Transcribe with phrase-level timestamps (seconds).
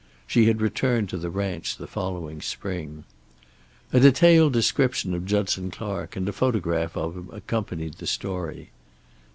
[0.25, 3.03] She had returned to the ranch the following spring.
[3.93, 8.71] A detailed description of Judson Clark, and a photograph of him accompanied the story.